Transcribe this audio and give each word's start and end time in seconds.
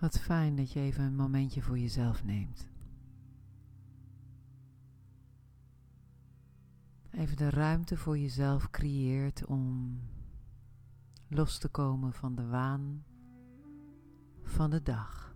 Wat 0.00 0.18
fijn 0.18 0.56
dat 0.56 0.72
je 0.72 0.80
even 0.80 1.04
een 1.04 1.16
momentje 1.16 1.62
voor 1.62 1.78
jezelf 1.78 2.24
neemt. 2.24 2.68
Even 7.10 7.36
de 7.36 7.50
ruimte 7.50 7.96
voor 7.96 8.18
jezelf 8.18 8.70
creëert 8.70 9.46
om 9.46 9.98
los 11.28 11.58
te 11.58 11.68
komen 11.68 12.12
van 12.12 12.34
de 12.34 12.46
waan 12.46 13.04
van 14.42 14.70
de 14.70 14.82
dag. 14.82 15.34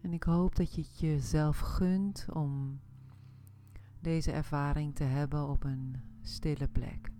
En 0.00 0.12
ik 0.12 0.22
hoop 0.22 0.56
dat 0.56 0.74
je 0.74 0.82
het 0.82 0.98
jezelf 0.98 1.58
gunt 1.58 2.26
om 2.32 2.80
deze 4.00 4.32
ervaring 4.32 4.94
te 4.94 5.04
hebben 5.04 5.48
op 5.48 5.64
een 5.64 6.14
stille 6.26 6.68
plek. 6.68 7.12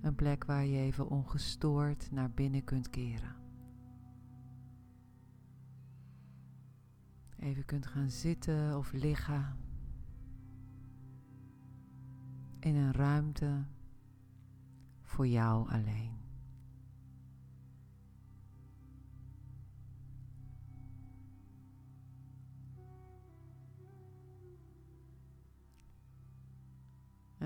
Een 0.00 0.14
plek 0.14 0.44
waar 0.44 0.64
je 0.64 0.78
even 0.78 1.08
ongestoord 1.08 2.10
naar 2.10 2.30
binnen 2.30 2.64
kunt 2.64 2.90
keren. 2.90 3.34
Even 7.38 7.64
kunt 7.64 7.86
gaan 7.86 8.10
zitten 8.10 8.76
of 8.78 8.92
liggen 8.92 9.56
in 12.60 12.74
een 12.74 12.92
ruimte 12.92 13.64
voor 15.02 15.26
jou 15.26 15.68
alleen. 15.70 16.15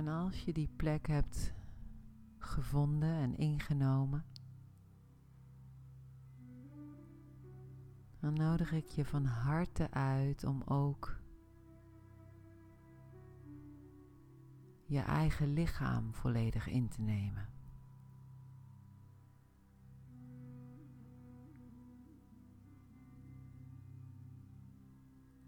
En 0.01 0.09
als 0.09 0.45
je 0.45 0.53
die 0.53 0.69
plek 0.77 1.07
hebt 1.07 1.53
gevonden 2.39 3.15
en 3.15 3.37
ingenomen, 3.37 4.25
dan 8.21 8.35
nodig 8.35 8.73
ik 8.73 8.87
je 8.87 9.05
van 9.05 9.25
harte 9.25 9.91
uit 9.91 10.45
om 10.45 10.63
ook 10.63 11.21
je 14.85 15.01
eigen 15.01 15.53
lichaam 15.53 16.15
volledig 16.15 16.67
in 16.67 16.89
te 16.89 17.01
nemen. 17.01 17.49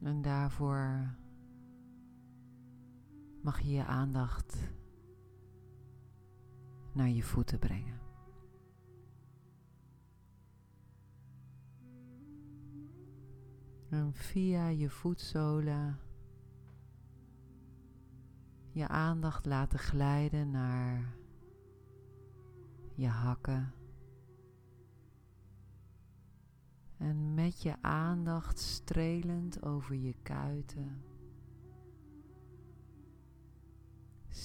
En 0.03 0.23
daarvoor 0.23 1.15
mag 3.43 3.61
je 3.61 3.71
je 3.71 3.85
aandacht 3.85 4.73
naar 6.93 7.09
je 7.09 7.23
voeten 7.23 7.59
brengen. 7.59 8.01
En 13.89 14.15
via 14.15 14.69
je 14.69 14.91
voetzolen 14.91 15.99
je 18.71 18.89
aandacht 18.89 19.47
laten 19.47 19.79
glijden 19.79 20.51
naar 20.51 21.15
je 22.95 23.09
hakken. 23.09 23.75
En 26.97 27.35
met 27.35 27.63
je 27.63 27.83
aandacht 27.83 28.59
strelend 28.59 29.63
over 29.63 29.95
je 29.95 30.15
kuiten. 30.23 31.12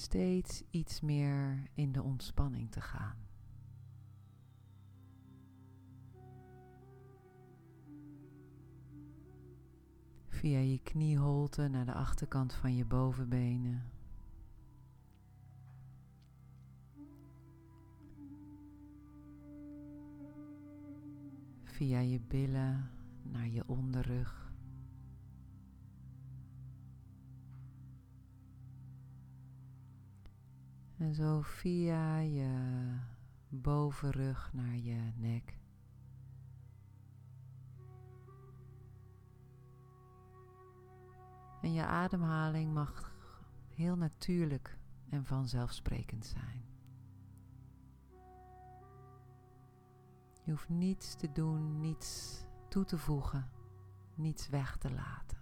Steeds 0.08 0.62
iets 0.70 1.00
meer 1.00 1.62
in 1.74 1.92
de 1.92 2.02
ontspanning 2.02 2.70
te 2.70 2.80
gaan. 2.80 3.16
Via 10.28 10.58
je 10.58 10.78
knieholte 10.82 11.68
naar 11.68 11.86
de 11.86 11.92
achterkant 11.92 12.54
van 12.54 12.76
je 12.76 12.84
bovenbenen. 12.84 13.90
via 21.62 22.00
je 22.00 22.20
billen 22.20 22.90
naar 23.22 23.48
je 23.48 23.62
onderrug. 23.66 24.47
En 30.98 31.14
zo 31.14 31.40
via 31.40 32.18
je 32.18 32.50
bovenrug 33.48 34.50
naar 34.52 34.76
je 34.76 35.12
nek. 35.16 35.56
En 41.62 41.72
je 41.72 41.84
ademhaling 41.84 42.72
mag 42.72 43.12
heel 43.74 43.96
natuurlijk 43.96 44.78
en 45.08 45.24
vanzelfsprekend 45.24 46.26
zijn. 46.26 46.64
Je 50.44 50.50
hoeft 50.50 50.68
niets 50.68 51.14
te 51.14 51.32
doen, 51.32 51.80
niets 51.80 52.42
toe 52.68 52.84
te 52.84 52.98
voegen, 52.98 53.50
niets 54.14 54.48
weg 54.48 54.76
te 54.76 54.90
laten. 54.90 55.37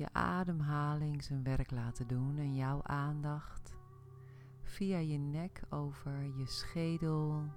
Je 0.00 0.12
ademhaling 0.12 1.22
zijn 1.22 1.42
werk 1.42 1.70
laten 1.70 2.06
doen 2.06 2.38
en 2.38 2.54
jouw 2.54 2.82
aandacht 2.82 3.76
via 4.62 4.98
je 4.98 5.18
nek 5.18 5.62
over 5.68 6.22
je 6.22 6.46
schedel 6.46 7.50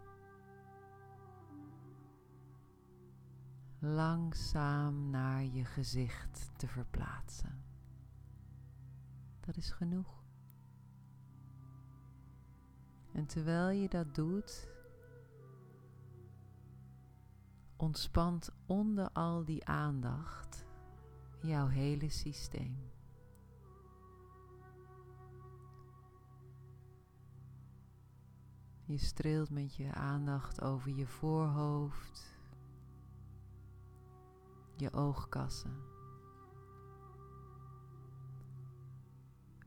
langzaam 3.80 5.09
naar 5.09 5.44
je 5.44 5.66
gezicht 5.66 6.52
te 6.56 6.68
verplaatsen. 6.68 7.64
Dat 9.40 9.58
is 9.58 9.72
genoeg. 9.72 10.24
En 13.12 13.26
terwijl 13.26 13.70
je 13.70 13.90
dat 13.90 14.16
doet, 14.16 14.70
ontspant 17.78 18.50
onder 18.66 19.09
al 19.12 19.44
die 19.46 19.66
aandacht 19.66 20.66
jouw 21.44 21.68
hele 21.68 22.09
systeem. 22.09 22.92
Je 28.86 28.98
streelt 28.98 29.50
met 29.50 29.76
je 29.76 29.94
aandacht 29.94 30.62
over 30.62 30.92
je 30.92 31.08
voorhoofd, 31.08 32.38
je 34.78 34.92
oogkassen, 34.92 35.76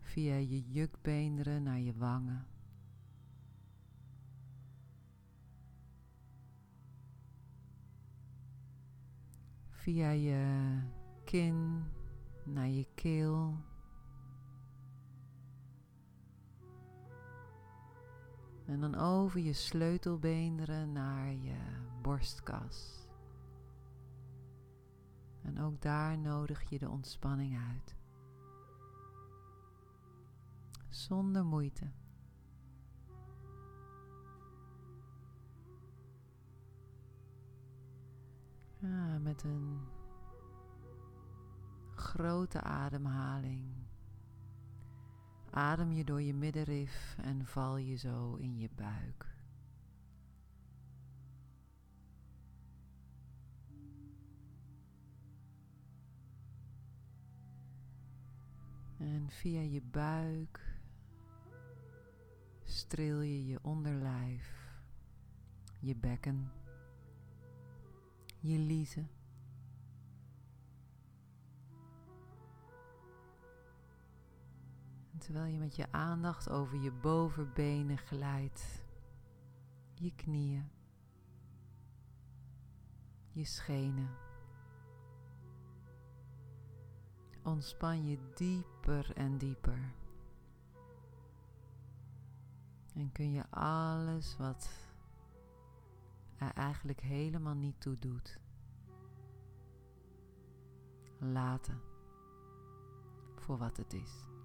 via 0.01 0.35
je 0.35 0.63
jukbeenderen 0.71 1.63
naar 1.63 1.81
je 1.81 1.95
wangen. 1.95 2.47
via 9.87 10.11
je 10.11 10.83
kin 11.27 11.85
naar 12.45 12.69
je 12.69 12.87
keel. 12.95 13.59
En 18.65 18.81
dan 18.81 18.95
over 18.95 19.41
je 19.41 19.53
sleutelbeenderen 19.53 20.93
naar 20.93 21.33
je 21.33 21.57
borstkas. 22.03 23.09
En 25.43 25.61
ook 25.61 25.83
daar 25.83 26.19
nodig 26.19 26.71
je 26.71 26.79
de 26.79 26.91
ontspanning 26.91 27.59
uit. 27.71 27.97
Zonder 30.89 31.45
moeite. 31.45 31.91
Ja, 38.79 39.19
met 39.19 39.43
een 39.43 39.81
grote 41.97 42.61
ademhaling. 42.61 43.75
Adem 45.51 45.93
je 45.93 46.05
door 46.05 46.23
je 46.23 46.35
middenrif 46.35 47.17
en 47.23 47.47
val 47.47 47.77
je 47.77 47.97
zo 47.97 48.35
in 48.35 48.59
je 48.59 48.69
buik. 48.75 49.35
En 58.99 59.29
via 59.31 59.61
je 59.61 59.83
buik 59.83 60.77
streel 62.65 63.21
je 63.21 63.47
je 63.47 63.59
onderlijf, 63.63 64.79
je 65.81 65.97
bekken 65.97 66.51
je 68.41 68.59
liezen. 68.59 69.16
Terwijl 75.19 75.53
je 75.53 75.59
met 75.59 75.77
je 75.77 75.93
aandacht 75.93 76.49
over 76.49 76.79
je 76.79 76.93
bovenbenen 76.93 77.99
glijdt, 77.99 78.85
je 79.95 80.15
knieën, 80.15 80.71
je 83.33 83.45
schenen. 83.45 84.11
Ontspan 87.43 88.07
je 88.07 88.19
dieper 88.35 89.13
en 89.17 89.39
dieper. 89.39 89.95
En 92.95 93.13
kun 93.13 93.33
je 93.33 93.51
alles 93.51 94.37
wat 94.37 94.71
er 96.37 96.53
eigenlijk 96.53 97.01
helemaal 97.01 97.55
niet 97.55 97.81
toe 97.81 97.99
doet, 97.99 98.39
laten 101.19 101.81
voor 103.37 103.59
wat 103.59 103.77
het 103.77 103.93
is. 103.93 104.36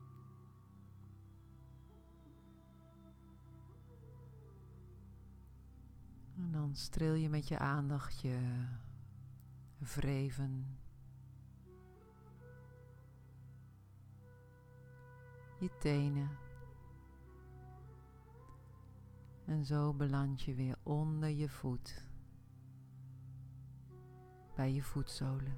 En 6.42 6.52
dan 6.52 6.76
streel 6.76 7.14
je 7.14 7.30
met 7.30 7.48
je 7.48 7.60
aandacht 7.60 8.22
je 8.22 8.66
vreven, 9.82 10.78
je 15.60 15.70
tenen. 15.80 16.30
En 19.46 19.66
zo 19.66 19.94
beland 19.94 20.42
je 20.42 20.56
weer 20.56 20.78
onder 20.84 21.30
je 21.30 21.50
voet, 21.50 22.08
bij 24.56 24.74
je 24.74 24.84
voetzolen. 24.84 25.58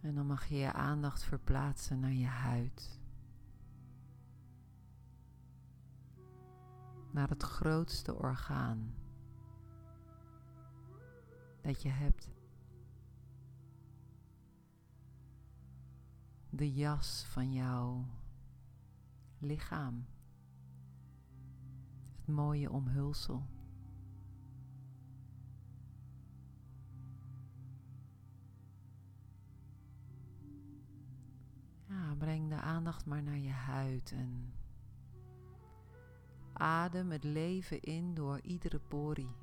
En 0.00 0.14
dan 0.14 0.26
mag 0.26 0.46
je 0.46 0.56
je 0.56 0.72
aandacht 0.72 1.22
verplaatsen 1.24 2.00
naar 2.00 2.12
je 2.12 2.26
huid. 2.26 3.02
Naar 7.14 7.28
het 7.28 7.42
grootste 7.42 8.14
orgaan 8.14 8.94
dat 11.60 11.82
je 11.82 11.88
hebt. 11.88 12.30
De 16.50 16.72
jas 16.72 17.24
van 17.24 17.52
jouw 17.52 18.04
lichaam. 19.38 20.06
Het 22.16 22.26
mooie 22.26 22.70
omhulsel. 22.70 23.46
breng 32.24 32.48
de 32.48 32.60
aandacht 32.60 33.06
maar 33.06 33.22
naar 33.22 33.38
je 33.38 33.50
huid 33.50 34.12
en 34.12 34.52
adem 36.54 37.10
het 37.10 37.24
leven 37.24 37.80
in 37.80 38.14
door 38.14 38.40
iedere 38.40 38.78
porie. 38.78 39.34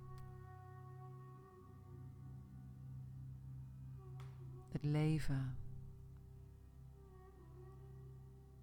Het 4.69 4.83
leven 4.83 5.57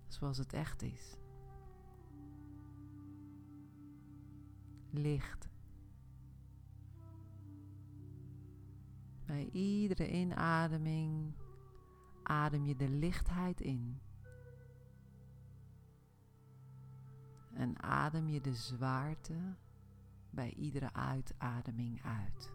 zoals 0.09 0.39
het 0.39 0.53
echt 0.53 0.83
is. 0.83 1.17
Licht. 4.91 5.49
Bij 9.25 9.49
iedere 9.53 10.11
inademing 10.11 11.35
adem 12.23 12.65
je 12.65 12.77
de 12.77 12.89
lichtheid 12.89 13.61
in. 13.61 14.01
En 17.59 17.83
adem 17.83 18.29
je 18.29 18.41
de 18.41 18.55
zwaarte 18.55 19.57
bij 20.31 20.53
iedere 20.55 20.93
uitademing 20.93 22.03
uit. 22.03 22.53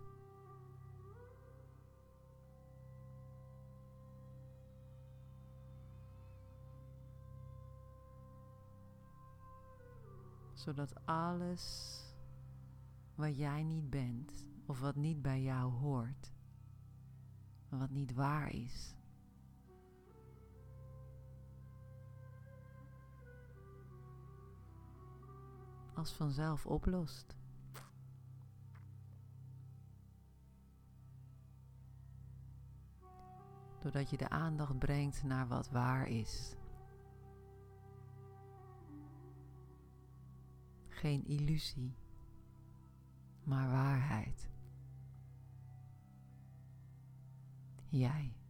Zodat 10.53 11.05
alles 11.05 11.97
wat 13.15 13.37
jij 13.37 13.63
niet 13.63 13.89
bent 13.89 14.45
of 14.65 14.79
wat 14.79 14.95
niet 14.95 15.21
bij 15.21 15.41
jou 15.41 15.71
hoort, 15.71 16.33
wat 17.69 17.89
niet 17.89 18.13
waar 18.13 18.53
is, 18.53 18.95
als 26.03 26.13
vanzelf 26.13 26.65
oplost. 26.65 27.35
Doordat 33.79 34.09
je 34.09 34.17
de 34.17 34.29
aandacht 34.29 34.77
brengt 34.77 35.23
naar 35.23 35.47
wat 35.47 35.69
waar 35.69 36.07
is. 36.07 36.55
Geen 40.87 41.25
illusie, 41.25 41.95
maar 43.43 43.69
waarheid. 43.69 44.49
Jij. 47.89 48.42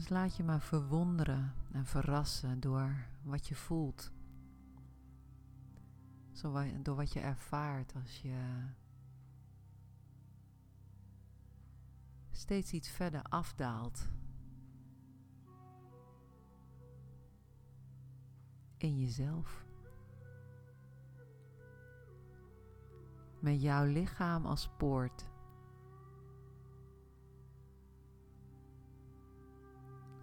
Dus 0.00 0.08
laat 0.08 0.36
je 0.36 0.42
maar 0.44 0.60
verwonderen 0.60 1.54
en 1.72 1.86
verrassen 1.86 2.60
door 2.60 3.06
wat 3.22 3.46
je 3.46 3.54
voelt. 3.54 4.12
Door 6.82 6.96
wat 6.96 7.12
je 7.12 7.20
ervaart 7.20 7.94
als 7.94 8.22
je 8.22 8.66
steeds 12.30 12.72
iets 12.72 12.88
verder 12.88 13.22
afdaalt. 13.22 14.08
In 18.76 19.00
jezelf. 19.00 19.66
Met 23.40 23.62
jouw 23.62 23.84
lichaam 23.84 24.46
als 24.46 24.68
poort. 24.76 25.28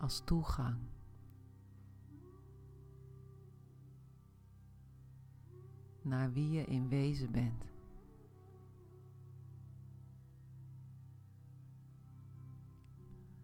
Als 0.08 0.22
toegang. 0.26 0.78
Naar 6.02 6.32
wie 6.32 6.50
je 6.50 6.66
in 6.66 6.88
wezen 6.88 7.32
bent. 7.32 7.64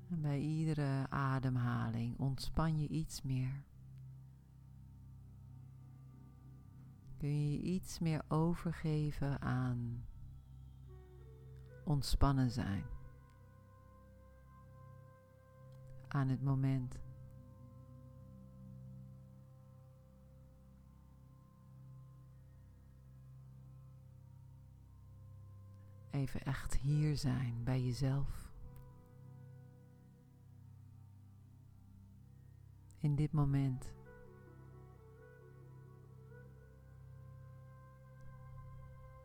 En 0.09 0.21
bij 0.21 0.39
iedere 0.39 1.09
ademhaling 1.09 2.19
ontspan 2.19 2.79
je 2.79 2.87
iets 2.87 3.21
meer. 3.21 3.63
Kun 7.17 7.51
je 7.51 7.61
iets 7.61 7.99
meer 7.99 8.21
overgeven 8.27 9.41
aan 9.41 10.05
ontspannen 11.83 12.51
zijn. 12.51 12.92
Aan 16.13 16.27
het 16.29 16.43
moment. 16.43 16.99
Even 26.09 26.41
echt 26.41 26.75
hier 26.75 27.17
zijn 27.17 27.63
bij 27.63 27.83
jezelf. 27.83 28.51
In 32.99 33.15
dit 33.15 33.31
moment. 33.31 33.91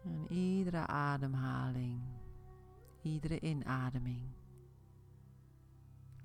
En 0.04 0.32
iedere 0.32 0.86
ademhaling, 0.86 2.02
iedere 3.02 3.40
inademing 3.40 4.37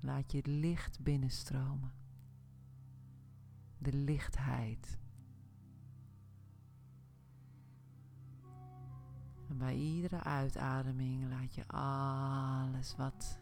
Laat 0.04 0.32
je 0.32 0.46
licht 0.46 1.00
binnenstromen. 1.00 1.92
De 3.78 3.92
lichtheid. 3.92 4.98
En 9.48 9.58
bij 9.58 9.76
iedere 9.76 10.22
uitademing 10.22 11.28
laat 11.28 11.54
je 11.54 11.68
alles 11.68 12.96
wat 12.96 13.40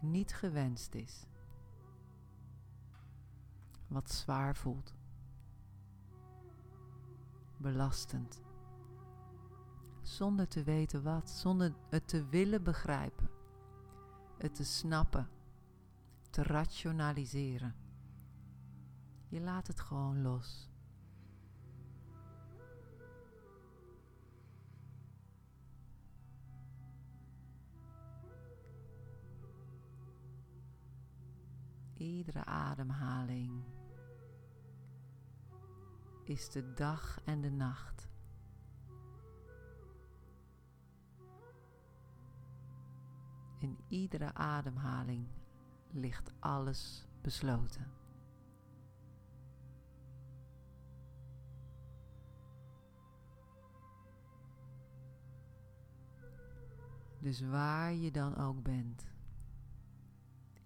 niet 0.00 0.34
gewenst 0.34 0.94
is, 0.94 1.26
wat 3.86 4.10
zwaar 4.10 4.56
voelt, 4.56 4.94
belastend. 7.56 8.41
Zonder 10.12 10.48
te 10.48 10.62
weten 10.62 11.02
wat, 11.02 11.30
zonder 11.30 11.74
het 11.88 12.08
te 12.08 12.26
willen 12.28 12.62
begrijpen, 12.62 13.30
het 14.38 14.54
te 14.54 14.64
snappen, 14.64 15.28
te 16.30 16.42
rationaliseren. 16.42 17.74
Je 19.28 19.40
laat 19.40 19.66
het 19.66 19.80
gewoon 19.80 20.22
los. 20.22 20.70
Iedere 31.94 32.44
ademhaling 32.44 33.64
is 36.24 36.50
de 36.50 36.72
dag 36.74 37.20
en 37.24 37.40
de 37.40 37.50
nacht. 37.50 38.11
In 43.62 43.78
iedere 43.88 44.34
ademhaling 44.34 45.26
ligt 45.90 46.32
alles 46.38 47.06
besloten. 47.20 47.92
Dus 57.18 57.40
waar 57.40 57.92
je 57.92 58.10
dan 58.10 58.36
ook 58.36 58.62
bent, 58.62 59.06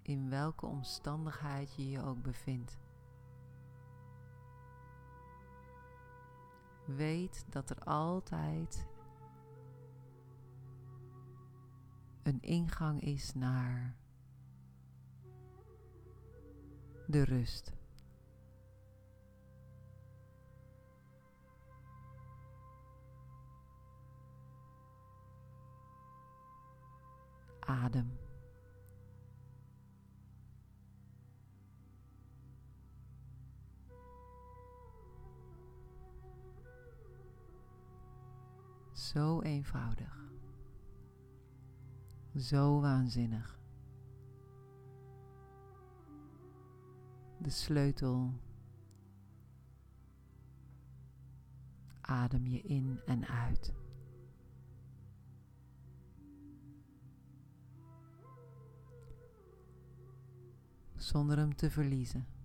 in 0.03 0.29
welke 0.31 0.67
omstandigheid 0.67 1.75
je 1.75 1.91
je 1.91 2.03
ook 2.03 2.23
bevindt, 2.23 2.79
weet 6.87 7.45
dat 7.49 7.71
er 7.71 7.79
altijd 7.85 8.87
een 12.27 12.43
ingang 12.43 13.03
is 13.03 13.35
naar 13.35 13.97
de 17.07 17.23
rust. 17.23 17.73
Adem. 27.61 28.19
Zo 38.93 39.41
eenvoudig. 39.41 40.27
Zo 42.37 42.81
waanzinnig. 42.81 43.59
De 47.39 47.51
sleutel. 47.51 48.33
Adem 52.01 52.47
je 52.47 52.61
in 52.63 53.01
en 53.07 53.27
uit. 53.27 53.75
Zonder 60.95 61.37
hem 61.37 61.57
te 61.57 61.71
verliezen. 61.71 62.36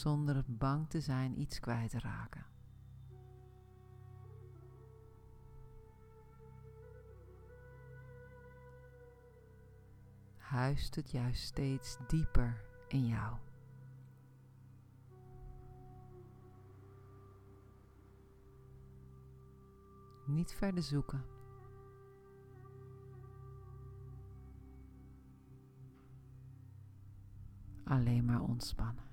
Zonder 0.00 0.44
bang 0.46 0.88
te 0.88 1.00
zijn 1.00 1.40
iets 1.40 1.60
kwijt 1.60 1.90
te 1.90 1.98
raken. 1.98 2.44
Huist 10.36 10.94
het 10.94 11.10
juist 11.10 11.42
steeds 11.42 11.96
dieper 12.06 12.64
in 12.88 13.06
jou. 13.06 13.36
Niet 20.26 20.52
verder 20.52 20.82
zoeken. 20.82 21.24
Alleen 27.84 28.24
maar 28.24 28.40
ontspannen. 28.42 29.09